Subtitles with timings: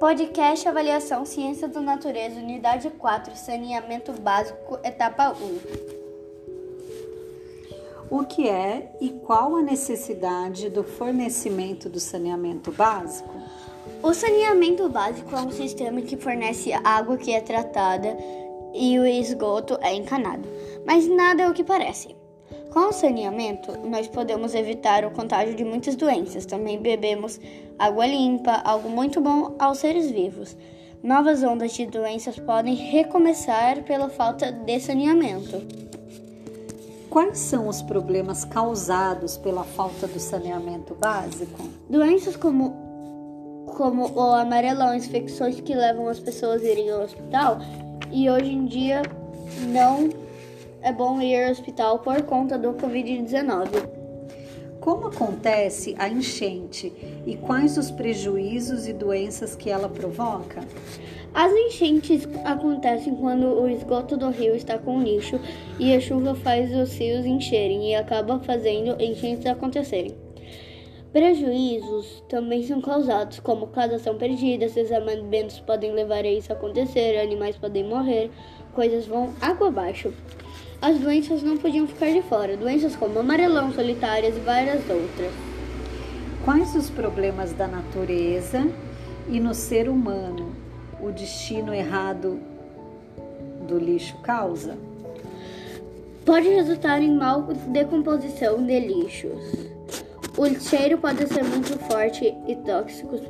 [0.00, 5.58] Podcast Avaliação Ciência da Natureza, Unidade 4, Saneamento Básico, Etapa 1.
[8.08, 13.30] O que é e qual a necessidade do fornecimento do saneamento básico?
[14.02, 18.16] O saneamento básico é um sistema que fornece água que é tratada
[18.72, 20.48] e o esgoto é encanado,
[20.86, 22.19] mas nada é o que parece.
[22.70, 26.46] Com o saneamento, nós podemos evitar o contágio de muitas doenças.
[26.46, 27.40] Também bebemos
[27.76, 30.56] água limpa, algo muito bom aos seres vivos.
[31.02, 35.60] Novas ondas de doenças podem recomeçar pela falta de saneamento.
[37.08, 41.60] Quais são os problemas causados pela falta do saneamento básico?
[41.88, 42.88] Doenças como
[43.76, 47.58] como o amarelão, infecções que levam as pessoas a irem ao hospital
[48.12, 49.02] e hoje em dia
[49.72, 50.10] não
[50.82, 54.00] é bom ir ao hospital por conta do Covid-19.
[54.80, 56.90] Como acontece a enchente
[57.26, 60.60] e quais os prejuízos e doenças que ela provoca?
[61.34, 65.38] As enchentes acontecem quando o esgoto do rio está com lixo
[65.78, 70.14] e a chuva faz os rios encherem e acaba fazendo enchentes acontecerem.
[71.12, 77.56] Prejuízos também são causados, como casas são perdidas, desabamentos podem levar a isso acontecer, animais
[77.56, 78.30] podem morrer,
[78.72, 80.12] coisas vão água abaixo
[80.82, 85.32] as doenças não podiam ficar de fora, doenças como amarelão, solitárias e várias outras.
[86.42, 88.66] Quais os problemas da natureza
[89.28, 90.54] e no ser humano
[90.98, 92.40] o destino errado
[93.68, 94.78] do lixo causa?
[96.24, 99.42] Pode resultar em mal decomposição de lixos.
[100.38, 103.20] O cheiro pode ser muito forte e tóxico,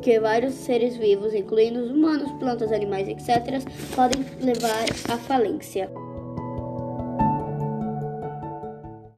[0.00, 3.62] que vários seres vivos, incluindo os humanos, plantas, animais, etc.,
[3.94, 5.90] podem levar à falência.